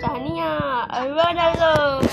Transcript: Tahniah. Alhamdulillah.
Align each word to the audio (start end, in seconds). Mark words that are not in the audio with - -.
Tahniah. 0.00 0.86
Alhamdulillah. 0.90 2.07